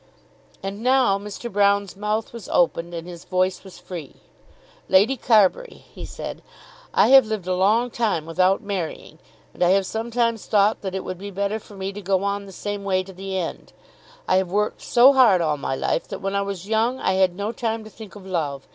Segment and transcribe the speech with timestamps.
[0.63, 1.47] And now Mr.
[1.47, 4.15] Broune's mouth was opened, and his voice was free.
[4.89, 6.41] "Lady Carbury," he said,
[6.91, 9.19] "I have lived a long time without marrying,
[9.53, 12.41] and I have sometimes thought that it would be better for me to go on
[12.41, 13.73] in the same way to the end.
[14.27, 17.35] I have worked so hard all my life that when I was young I had
[17.35, 18.65] no time to think of love.